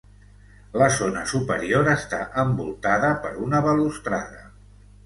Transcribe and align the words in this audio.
La 0.81 0.87
zona 0.95 1.21
superior 1.33 1.91
està 1.93 2.23
envoltada 2.45 3.13
per 3.27 3.37
una 3.47 3.63
balustrada. 3.71 4.47